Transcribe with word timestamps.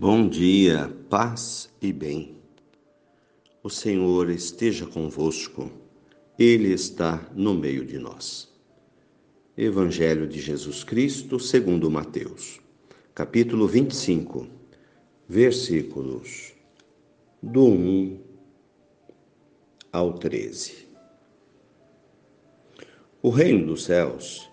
Bom 0.00 0.28
dia, 0.28 0.96
paz 1.10 1.68
e 1.82 1.92
bem. 1.92 2.36
O 3.64 3.68
Senhor 3.68 4.30
esteja 4.30 4.86
convosco, 4.86 5.72
Ele 6.38 6.72
está 6.72 7.28
no 7.34 7.52
meio 7.52 7.84
de 7.84 7.98
nós. 7.98 8.48
Evangelho 9.56 10.28
de 10.28 10.40
Jesus 10.40 10.84
Cristo, 10.84 11.40
segundo 11.40 11.90
Mateus, 11.90 12.60
capítulo 13.12 13.66
25, 13.66 14.46
versículos 15.28 16.54
do 17.42 17.64
1 17.64 18.20
ao 19.92 20.12
13. 20.12 20.86
O 23.20 23.30
reino 23.30 23.66
dos 23.66 23.82
céus 23.82 24.48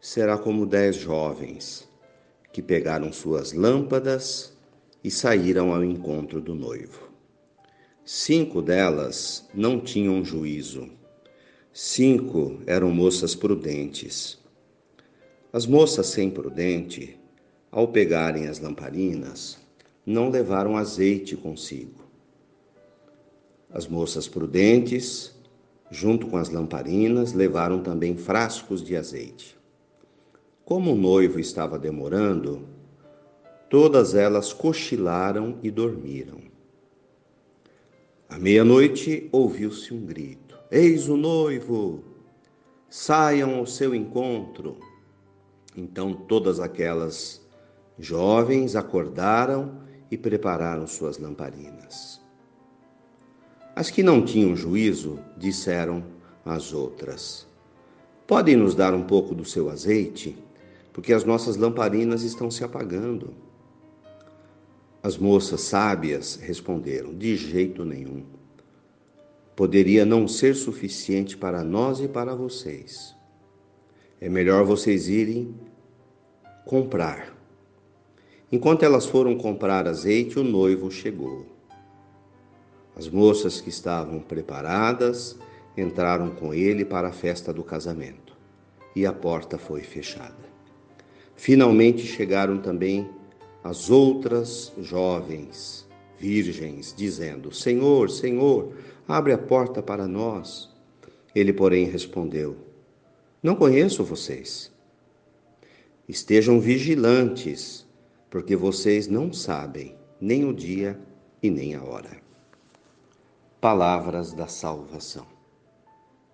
será 0.00 0.38
como 0.38 0.64
dez 0.64 0.94
jovens 0.94 1.92
que 2.54 2.62
pegaram 2.62 3.12
suas 3.12 3.52
lâmpadas 3.52 4.52
e 5.02 5.10
saíram 5.10 5.74
ao 5.74 5.82
encontro 5.82 6.40
do 6.40 6.54
noivo. 6.54 7.10
Cinco 8.04 8.62
delas 8.62 9.44
não 9.52 9.80
tinham 9.80 10.24
juízo. 10.24 10.88
Cinco 11.72 12.60
eram 12.64 12.92
moças 12.92 13.34
prudentes. 13.34 14.38
As 15.52 15.66
moças 15.66 16.06
sem 16.06 16.30
prudente, 16.30 17.18
ao 17.72 17.88
pegarem 17.88 18.46
as 18.46 18.60
lamparinas, 18.60 19.58
não 20.06 20.28
levaram 20.28 20.76
azeite 20.76 21.36
consigo. 21.36 22.04
As 23.68 23.88
moças 23.88 24.28
prudentes, 24.28 25.34
junto 25.90 26.28
com 26.28 26.36
as 26.36 26.50
lamparinas, 26.50 27.32
levaram 27.32 27.82
também 27.82 28.16
frascos 28.16 28.80
de 28.80 28.94
azeite. 28.94 29.56
Como 30.64 30.92
o 30.92 30.96
noivo 30.96 31.38
estava 31.38 31.78
demorando, 31.78 32.66
todas 33.68 34.14
elas 34.14 34.50
cochilaram 34.50 35.58
e 35.62 35.70
dormiram. 35.70 36.40
À 38.30 38.38
meia-noite 38.38 39.28
ouviu-se 39.30 39.92
um 39.92 40.06
grito: 40.06 40.58
Eis 40.70 41.06
o 41.06 41.18
noivo! 41.18 42.02
Saiam 42.88 43.56
ao 43.56 43.66
seu 43.66 43.94
encontro. 43.94 44.78
Então 45.76 46.14
todas 46.14 46.58
aquelas 46.58 47.46
jovens 47.98 48.74
acordaram 48.74 49.82
e 50.10 50.16
prepararam 50.16 50.86
suas 50.86 51.18
lamparinas. 51.18 52.22
As 53.76 53.90
que 53.90 54.02
não 54.02 54.24
tinham 54.24 54.56
juízo 54.56 55.18
disseram 55.36 56.02
às 56.42 56.72
outras: 56.72 57.46
Podem 58.26 58.56
nos 58.56 58.74
dar 58.74 58.94
um 58.94 59.02
pouco 59.02 59.34
do 59.34 59.44
seu 59.44 59.68
azeite? 59.68 60.42
Porque 60.94 61.12
as 61.12 61.24
nossas 61.24 61.56
lamparinas 61.56 62.22
estão 62.22 62.48
se 62.50 62.62
apagando. 62.62 63.34
As 65.02 65.18
moças 65.18 65.60
sábias 65.62 66.36
responderam: 66.36 67.12
De 67.12 67.36
jeito 67.36 67.84
nenhum. 67.84 68.24
Poderia 69.56 70.06
não 70.06 70.26
ser 70.26 70.54
suficiente 70.54 71.36
para 71.36 71.64
nós 71.64 72.00
e 72.00 72.08
para 72.08 72.34
vocês. 72.34 73.14
É 74.20 74.28
melhor 74.28 74.64
vocês 74.64 75.08
irem 75.08 75.54
comprar. 76.64 77.36
Enquanto 78.50 78.84
elas 78.84 79.04
foram 79.04 79.36
comprar 79.36 79.88
azeite, 79.88 80.38
o 80.38 80.44
noivo 80.44 80.90
chegou. 80.92 81.44
As 82.96 83.08
moças 83.08 83.60
que 83.60 83.68
estavam 83.68 84.20
preparadas 84.20 85.36
entraram 85.76 86.30
com 86.30 86.54
ele 86.54 86.84
para 86.84 87.08
a 87.08 87.12
festa 87.12 87.52
do 87.52 87.64
casamento 87.64 88.36
e 88.94 89.04
a 89.04 89.12
porta 89.12 89.58
foi 89.58 89.82
fechada. 89.82 90.53
Finalmente 91.44 92.06
chegaram 92.06 92.56
também 92.56 93.06
as 93.62 93.90
outras 93.90 94.72
jovens 94.80 95.86
virgens, 96.18 96.94
dizendo: 96.96 97.52
Senhor, 97.52 98.08
Senhor, 98.08 98.72
abre 99.06 99.30
a 99.30 99.36
porta 99.36 99.82
para 99.82 100.08
nós. 100.08 100.74
Ele, 101.34 101.52
porém, 101.52 101.84
respondeu: 101.84 102.56
Não 103.42 103.54
conheço 103.54 104.02
vocês. 104.02 104.72
Estejam 106.08 106.58
vigilantes, 106.58 107.86
porque 108.30 108.56
vocês 108.56 109.06
não 109.06 109.30
sabem 109.30 109.94
nem 110.18 110.46
o 110.46 110.54
dia 110.54 110.98
e 111.42 111.50
nem 111.50 111.74
a 111.74 111.84
hora. 111.84 112.22
Palavras 113.60 114.32
da 114.32 114.46
salvação. 114.46 115.26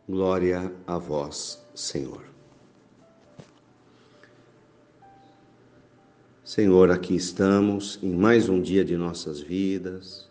Glória 0.09 0.73
a 0.87 0.99
vós, 0.99 1.67
Senhor. 1.75 2.30
Senhor, 6.53 6.91
aqui 6.91 7.15
estamos 7.15 7.97
em 8.03 8.13
mais 8.13 8.49
um 8.49 8.61
dia 8.61 8.85
de 8.85 8.97
nossas 8.97 9.39
vidas, 9.39 10.29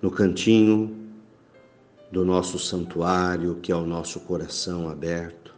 no 0.00 0.12
cantinho 0.12 1.10
do 2.08 2.24
nosso 2.24 2.56
santuário, 2.56 3.56
que 3.56 3.72
é 3.72 3.74
o 3.74 3.84
nosso 3.84 4.20
coração 4.20 4.88
aberto, 4.88 5.52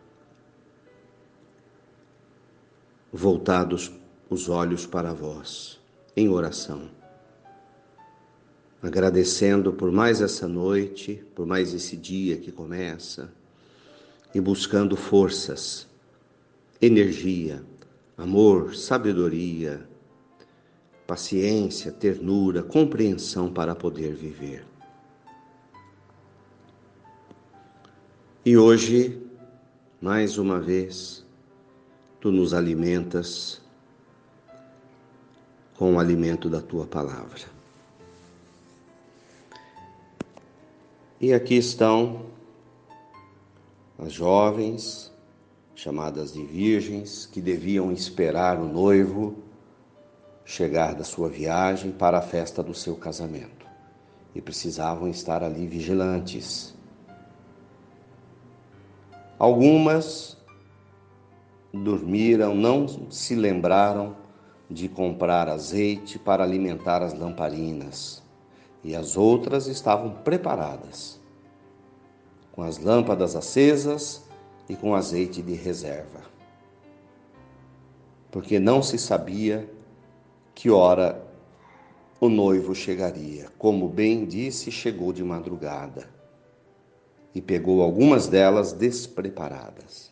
voltados 3.13 3.93
os 4.31 4.49
olhos 4.49 4.87
para 4.87 5.13
vós, 5.13 5.79
em 6.17 6.31
oração, 6.31 6.89
agradecendo 8.83 9.75
por 9.75 9.93
mais 9.93 10.23
essa 10.23 10.49
noite, 10.49 11.23
por 11.35 11.45
mais 11.45 11.75
esse 11.75 11.95
dia 11.99 12.39
que 12.39 12.51
começa, 12.51 13.31
e 14.35 14.41
buscando 14.41 14.97
forças, 14.97 15.87
energia, 16.81 17.63
amor, 18.17 18.75
sabedoria, 18.75 19.87
paciência, 21.07 21.93
ternura, 21.93 22.63
compreensão 22.63 23.53
para 23.53 23.75
poder 23.75 24.15
viver. 24.15 24.67
E 28.45 28.57
hoje, 28.57 29.23
mais 30.01 30.39
uma 30.39 30.61
vez, 30.61 31.25
tu 32.21 32.31
nos 32.31 32.55
alimentas 32.55 33.61
com 35.77 35.95
o 35.95 35.99
alimento 35.99 36.49
da 36.49 36.61
tua 36.61 36.87
palavra. 36.87 37.57
E 41.21 41.33
aqui 41.33 41.57
estão 41.57 42.27
as 43.99 44.13
jovens 44.13 45.13
chamadas 45.77 46.33
de 46.33 46.43
virgens, 46.43 47.27
que 47.27 47.41
deviam 47.41 47.93
esperar 47.93 48.59
o 48.59 48.67
noivo 48.67 49.37
chegar 50.45 50.95
da 50.95 51.05
sua 51.05 51.29
viagem 51.29 51.93
para 51.93 52.19
a 52.19 52.23
festa 52.23 52.63
do 52.63 52.73
seu 52.73 52.97
casamento. 52.97 53.67
E 54.35 54.41
precisavam 54.41 55.09
estar 55.09 55.43
ali 55.43 55.67
vigilantes. 55.67 56.75
Algumas 59.39 60.37
dormiram, 61.73 62.55
não 62.55 63.11
se 63.11 63.35
lembraram 63.35 64.17
de 64.71 64.89
comprar 64.89 65.49
azeite 65.49 66.19
para 66.19 66.43
alimentar 66.43 67.03
as 67.03 67.13
lamparinas, 67.13 68.23
e 68.83 68.97
as 68.97 69.17
outras 69.17 69.67
estavam 69.67 70.11
preparadas, 70.11 71.21
com 72.53 72.63
as 72.63 72.79
lâmpadas 72.79 73.37
acesas 73.37 74.26
e 74.69 74.77
com 74.77 74.95
azeite 74.95 75.43
de 75.43 75.55
reserva. 75.55 76.23
Porque 78.31 78.59
não 78.59 78.83
se 78.83 78.99
sabia 78.99 79.69
que 80.55 80.71
hora 80.71 81.25
o 82.21 82.29
noivo 82.29 82.75
chegaria. 82.75 83.49
Como 83.59 83.89
bem 83.89 84.25
disse, 84.25 84.71
chegou 84.71 85.13
de 85.13 85.23
madrugada 85.23 86.09
e 87.35 87.41
pegou 87.41 87.83
algumas 87.83 88.27
delas 88.27 88.73
despreparadas. 88.73 90.11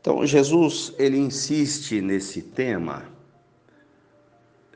Então, 0.00 0.26
Jesus, 0.26 0.92
ele 0.98 1.16
insiste 1.16 2.00
nesse 2.00 2.42
tema. 2.42 3.04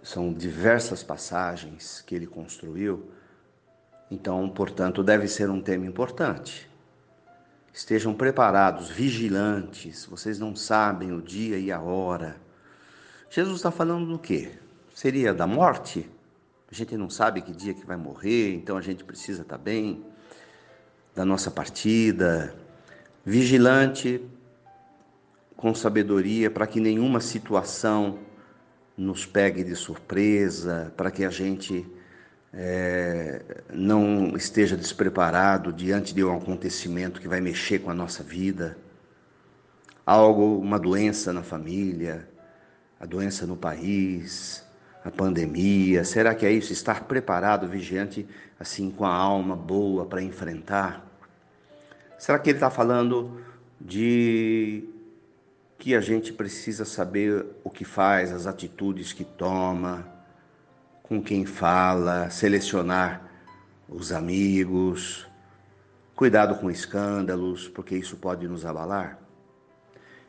São 0.02 0.32
diversas 0.32 1.02
passagens 1.02 2.00
que 2.00 2.14
ele 2.14 2.26
construiu. 2.26 3.10
Então, 4.10 4.48
portanto, 4.48 5.02
deve 5.02 5.28
ser 5.28 5.50
um 5.50 5.60
tema 5.60 5.86
importante. 5.86 6.69
Estejam 7.72 8.12
preparados, 8.12 8.88
vigilantes, 8.88 10.04
vocês 10.04 10.38
não 10.38 10.56
sabem 10.56 11.12
o 11.12 11.22
dia 11.22 11.56
e 11.56 11.70
a 11.70 11.80
hora. 11.80 12.36
Jesus 13.30 13.56
está 13.56 13.70
falando 13.70 14.06
do 14.06 14.18
quê? 14.18 14.50
Seria 14.92 15.32
da 15.32 15.46
morte? 15.46 16.10
A 16.70 16.74
gente 16.74 16.96
não 16.96 17.08
sabe 17.08 17.40
que 17.42 17.52
dia 17.52 17.72
que 17.72 17.86
vai 17.86 17.96
morrer, 17.96 18.54
então 18.54 18.76
a 18.76 18.80
gente 18.80 19.04
precisa 19.04 19.42
estar 19.42 19.58
bem 19.58 20.04
da 21.14 21.24
nossa 21.24 21.50
partida. 21.50 22.54
Vigilante 23.24 24.20
com 25.56 25.74
sabedoria 25.74 26.50
para 26.50 26.66
que 26.66 26.80
nenhuma 26.80 27.20
situação 27.20 28.18
nos 28.96 29.24
pegue 29.24 29.62
de 29.62 29.76
surpresa, 29.76 30.92
para 30.96 31.10
que 31.10 31.24
a 31.24 31.30
gente 31.30 31.86
é, 32.52 33.62
não 33.72 34.36
esteja 34.36 34.76
despreparado 34.76 35.72
diante 35.72 36.14
de 36.14 36.24
um 36.24 36.36
acontecimento 36.36 37.20
que 37.20 37.28
vai 37.28 37.40
mexer 37.40 37.78
com 37.78 37.90
a 37.90 37.94
nossa 37.94 38.22
vida, 38.22 38.76
algo, 40.04 40.58
uma 40.58 40.78
doença 40.78 41.32
na 41.32 41.42
família, 41.42 42.28
a 42.98 43.06
doença 43.06 43.46
no 43.46 43.56
país, 43.56 44.64
a 45.04 45.10
pandemia? 45.10 46.04
Será 46.04 46.34
que 46.34 46.44
é 46.44 46.52
isso? 46.52 46.72
Estar 46.72 47.04
preparado, 47.04 47.68
vigiante, 47.68 48.26
assim, 48.58 48.90
com 48.90 49.04
a 49.04 49.14
alma 49.14 49.54
boa 49.54 50.04
para 50.04 50.22
enfrentar? 50.22 51.06
Será 52.18 52.38
que 52.38 52.50
ele 52.50 52.56
está 52.56 52.70
falando 52.70 53.40
de 53.80 54.84
que 55.78 55.94
a 55.94 56.00
gente 56.00 56.32
precisa 56.32 56.84
saber 56.84 57.46
o 57.64 57.70
que 57.70 57.84
faz, 57.84 58.30
as 58.30 58.46
atitudes 58.46 59.14
que 59.14 59.24
toma, 59.24 60.06
com 61.10 61.20
quem 61.20 61.44
fala, 61.44 62.30
selecionar 62.30 63.28
os 63.88 64.12
amigos, 64.12 65.26
cuidado 66.14 66.54
com 66.54 66.70
escândalos, 66.70 67.66
porque 67.66 67.96
isso 67.96 68.16
pode 68.16 68.46
nos 68.46 68.64
abalar? 68.64 69.18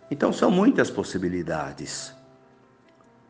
Então 0.10 0.34
são 0.34 0.50
muitas 0.50 0.90
possibilidades 0.90 2.16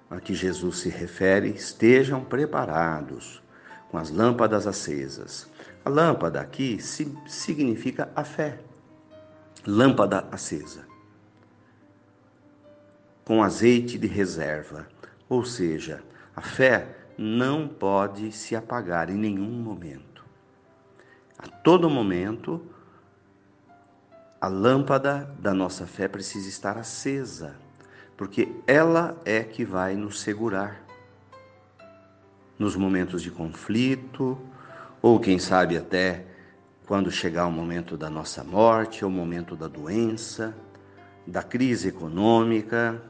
a 0.10 0.22
que 0.22 0.34
Jesus 0.34 0.78
se 0.78 0.88
refere, 0.88 1.50
estejam 1.50 2.24
preparados 2.24 3.44
com 3.90 3.98
as 3.98 4.10
lâmpadas 4.10 4.66
acesas. 4.66 5.46
A 5.84 5.90
lâmpada 5.90 6.40
aqui 6.40 6.80
significa 7.28 8.10
a 8.16 8.24
fé. 8.24 8.60
Lâmpada 9.68 10.26
acesa. 10.32 10.88
Com 13.26 13.44
azeite 13.44 13.98
de 13.98 14.08
reserva. 14.08 14.88
Ou 15.28 15.44
seja, 15.44 16.02
a 16.34 16.42
fé 16.42 17.01
não 17.22 17.68
pode 17.68 18.32
se 18.32 18.56
apagar 18.56 19.10
em 19.10 19.16
nenhum 19.16 19.52
momento. 19.52 20.26
A 21.38 21.48
todo 21.48 21.90
momento, 21.90 22.66
a 24.40 24.48
lâmpada 24.48 25.34
da 25.40 25.54
nossa 25.54 25.86
fé 25.86 26.08
precisa 26.08 26.50
estar 26.50 26.78
acesa 26.78 27.56
porque 28.22 28.52
ela 28.68 29.20
é 29.26 29.42
que 29.42 29.66
vai 29.66 29.96
nos 29.96 30.22
segurar 30.22 30.80
nos 32.60 32.76
momentos 32.76 33.24
de 33.24 33.32
conflito, 33.32 34.38
ou 35.02 35.20
quem 35.20 35.40
sabe 35.40 35.76
até 35.76 36.28
quando 36.86 37.10
chegar 37.10 37.48
o 37.48 37.52
momento 37.52 37.98
da 37.98 38.12
nossa 38.12 38.44
morte, 38.44 39.04
ou 39.04 39.10
o 39.10 39.14
momento 39.14 39.56
da 39.56 39.68
doença, 39.68 40.56
da 41.26 41.42
crise 41.42 41.88
econômica, 41.88 43.02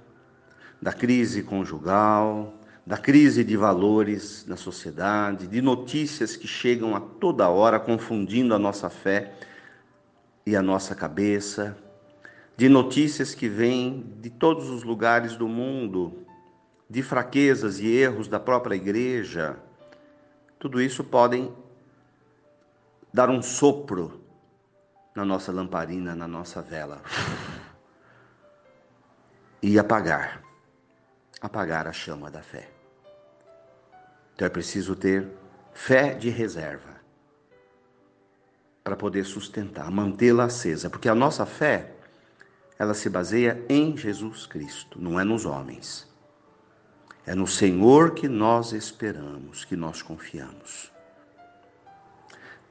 da 0.81 0.93
crise 0.93 1.43
conjugal, 1.43 2.53
da 2.91 2.97
crise 2.97 3.41
de 3.41 3.55
valores 3.55 4.45
na 4.45 4.57
sociedade, 4.57 5.47
de 5.47 5.61
notícias 5.61 6.35
que 6.35 6.45
chegam 6.45 6.93
a 6.93 6.99
toda 6.99 7.47
hora 7.47 7.79
confundindo 7.79 8.53
a 8.53 8.59
nossa 8.59 8.89
fé 8.89 9.31
e 10.45 10.57
a 10.57 10.61
nossa 10.61 10.93
cabeça 10.93 11.77
de 12.57 12.67
notícias 12.67 13.33
que 13.33 13.47
vêm 13.47 14.13
de 14.19 14.29
todos 14.29 14.69
os 14.69 14.83
lugares 14.83 15.37
do 15.37 15.47
mundo, 15.47 16.25
de 16.89 17.01
fraquezas 17.01 17.79
e 17.79 17.87
erros 17.87 18.27
da 18.27 18.41
própria 18.41 18.75
igreja, 18.75 19.57
tudo 20.59 20.81
isso 20.81 21.01
podem 21.01 21.55
dar 23.13 23.29
um 23.29 23.41
sopro 23.41 24.19
na 25.15 25.23
nossa 25.23 25.49
lamparina, 25.49 26.13
na 26.13 26.27
nossa 26.27 26.61
vela 26.61 27.01
e 29.63 29.79
apagar, 29.79 30.43
apagar 31.39 31.87
a 31.87 31.93
chama 31.93 32.29
da 32.29 32.41
fé. 32.41 32.80
Então 34.41 34.47
é 34.47 34.49
preciso 34.49 34.95
ter 34.95 35.27
fé 35.71 36.15
de 36.15 36.31
reserva 36.31 36.99
para 38.83 38.95
poder 38.95 39.23
sustentar, 39.23 39.91
mantê-la 39.91 40.45
acesa, 40.45 40.89
porque 40.89 41.07
a 41.07 41.13
nossa 41.13 41.45
fé 41.45 41.91
ela 42.79 42.95
se 42.95 43.07
baseia 43.07 43.63
em 43.69 43.95
Jesus 43.95 44.47
Cristo, 44.47 44.99
não 44.99 45.19
é 45.19 45.23
nos 45.23 45.45
homens. 45.45 46.11
É 47.23 47.35
no 47.35 47.45
Senhor 47.45 48.15
que 48.15 48.27
nós 48.27 48.71
esperamos, 48.71 49.63
que 49.63 49.75
nós 49.75 50.01
confiamos. 50.01 50.91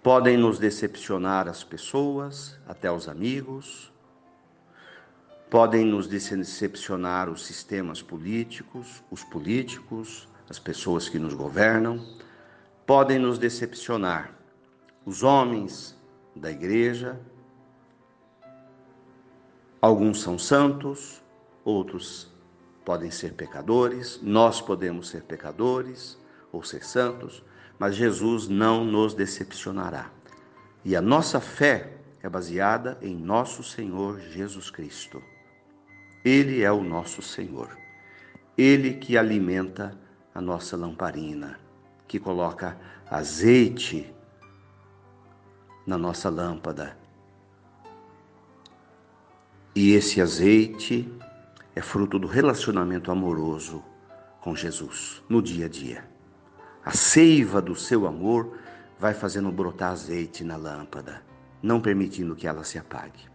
Podem 0.02 0.36
nos 0.36 0.58
decepcionar 0.58 1.46
as 1.46 1.62
pessoas, 1.62 2.58
até 2.66 2.90
os 2.90 3.08
amigos, 3.08 3.92
podem 5.48 5.84
nos 5.84 6.08
decepcionar 6.08 7.30
os 7.30 7.46
sistemas 7.46 8.02
políticos, 8.02 9.04
os 9.08 9.22
políticos, 9.22 10.28
as 10.50 10.58
pessoas 10.58 11.08
que 11.08 11.18
nos 11.18 11.32
governam, 11.32 12.04
podem 12.84 13.18
nos 13.18 13.38
decepcionar 13.38 14.34
os 15.06 15.22
homens 15.22 15.96
da 16.36 16.50
igreja, 16.50 17.18
Alguns 19.82 20.20
são 20.20 20.38
santos, 20.38 21.22
outros 21.64 22.30
podem 22.84 23.10
ser 23.10 23.32
pecadores, 23.32 24.20
nós 24.22 24.60
podemos 24.60 25.08
ser 25.08 25.22
pecadores 25.22 26.18
ou 26.52 26.62
ser 26.62 26.84
santos, 26.84 27.42
mas 27.78 27.96
Jesus 27.96 28.46
não 28.46 28.84
nos 28.84 29.14
decepcionará. 29.14 30.10
E 30.84 30.94
a 30.94 31.00
nossa 31.00 31.40
fé 31.40 31.94
é 32.22 32.28
baseada 32.28 32.98
em 33.00 33.16
nosso 33.16 33.62
Senhor 33.62 34.20
Jesus 34.20 34.70
Cristo. 34.70 35.22
Ele 36.22 36.62
é 36.62 36.70
o 36.70 36.82
nosso 36.82 37.22
Senhor. 37.22 37.74
Ele 38.58 38.92
que 38.92 39.16
alimenta 39.16 39.98
a 40.34 40.40
nossa 40.40 40.76
lamparina, 40.76 41.58
que 42.06 42.18
coloca 42.18 42.76
azeite 43.08 44.12
na 45.86 45.96
nossa 45.98 46.28
lâmpada 46.28 47.00
e 49.74 49.92
esse 49.92 50.20
azeite 50.20 51.08
é 51.76 51.80
fruto 51.80 52.18
do 52.18 52.26
relacionamento 52.26 53.12
amoroso 53.12 53.82
com 54.40 54.54
Jesus 54.54 55.22
no 55.28 55.40
dia 55.40 55.66
a 55.66 55.68
dia. 55.68 56.04
A 56.84 56.90
seiva 56.90 57.62
do 57.62 57.76
seu 57.76 58.06
amor 58.06 58.58
vai 58.98 59.14
fazendo 59.14 59.50
brotar 59.52 59.92
azeite 59.92 60.42
na 60.42 60.56
lâmpada, 60.56 61.22
não 61.62 61.80
permitindo 61.80 62.34
que 62.34 62.48
ela 62.48 62.64
se 62.64 62.78
apague. 62.78 63.28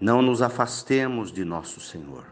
Não 0.00 0.22
nos 0.22 0.40
afastemos 0.40 1.32
de 1.32 1.44
nosso 1.44 1.80
Senhor. 1.80 2.24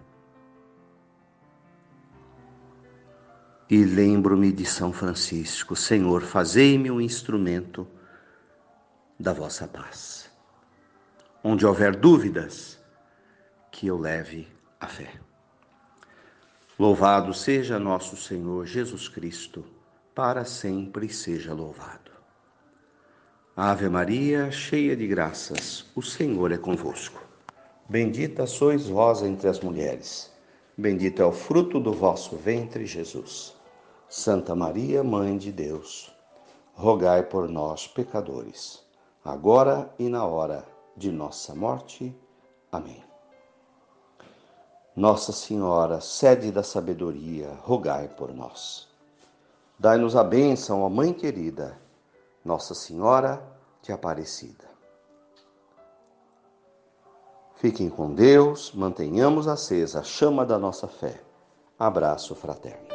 E 3.70 3.84
lembro-me 3.84 4.50
de 4.50 4.66
São 4.66 4.92
Francisco: 4.92 5.76
Senhor, 5.76 6.22
fazei-me 6.22 6.90
um 6.90 7.00
instrumento 7.00 7.86
da 9.18 9.32
vossa 9.32 9.68
paz. 9.68 10.28
Onde 11.44 11.64
houver 11.64 11.94
dúvidas, 11.94 12.80
que 13.70 13.86
eu 13.86 13.96
leve 13.96 14.48
a 14.80 14.88
fé. 14.88 15.12
Louvado 16.76 17.32
seja 17.32 17.78
nosso 17.78 18.16
Senhor 18.16 18.66
Jesus 18.66 19.08
Cristo, 19.08 19.64
para 20.14 20.44
sempre 20.44 21.08
seja 21.08 21.54
louvado. 21.54 22.10
Ave 23.56 23.88
Maria, 23.88 24.50
cheia 24.50 24.96
de 24.96 25.06
graças, 25.06 25.86
o 25.94 26.02
Senhor 26.02 26.50
é 26.50 26.58
convosco. 26.58 27.22
Bendita 27.88 28.46
sois 28.46 28.88
vós 28.88 29.22
entre 29.22 29.48
as 29.48 29.60
mulheres, 29.60 30.32
bendito 30.76 31.22
é 31.22 31.24
o 31.24 31.32
fruto 31.32 31.78
do 31.78 31.92
vosso 31.92 32.36
ventre, 32.36 32.84
Jesus. 32.84 33.59
Santa 34.12 34.56
Maria, 34.56 35.04
Mãe 35.04 35.38
de 35.38 35.52
Deus, 35.52 36.12
rogai 36.74 37.22
por 37.22 37.48
nós, 37.48 37.86
pecadores, 37.86 38.84
agora 39.24 39.88
e 40.00 40.08
na 40.08 40.26
hora 40.26 40.66
de 40.96 41.12
nossa 41.12 41.54
morte. 41.54 42.12
Amém. 42.72 43.04
Nossa 44.96 45.30
Senhora, 45.30 46.00
sede 46.00 46.50
da 46.50 46.64
sabedoria, 46.64 47.56
rogai 47.62 48.08
por 48.08 48.34
nós. 48.34 48.88
Dai-nos 49.78 50.16
a 50.16 50.24
bênção, 50.24 50.82
ó 50.82 50.88
Mãe 50.88 51.12
querida, 51.12 51.78
Nossa 52.44 52.74
Senhora 52.74 53.40
de 53.80 53.92
Aparecida. 53.92 54.68
Fiquem 57.54 57.88
com 57.88 58.12
Deus, 58.12 58.72
mantenhamos 58.74 59.46
acesa 59.46 60.00
a 60.00 60.02
chama 60.02 60.44
da 60.44 60.58
nossa 60.58 60.88
fé. 60.88 61.22
Abraço 61.78 62.34
fraterno. 62.34 62.89